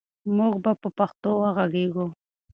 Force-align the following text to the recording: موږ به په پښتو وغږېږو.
موږ 0.35 0.53
به 0.63 0.71
په 0.81 0.89
پښتو 0.97 1.29
وغږېږو. 1.41 2.05